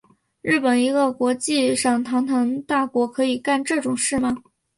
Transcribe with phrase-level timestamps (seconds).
[0.41, 4.35] 日本一个国际上堂堂大国可以干这种事吗？